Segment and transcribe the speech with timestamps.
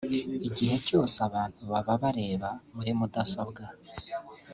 [0.47, 3.63] Igiye cyose abantu baba bareba muri mudasobwa